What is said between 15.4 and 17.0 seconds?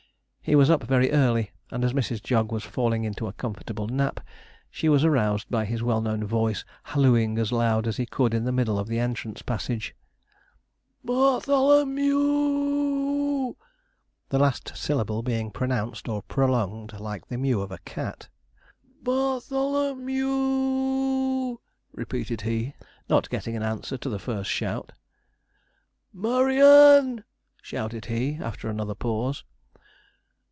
pronounced or prolonged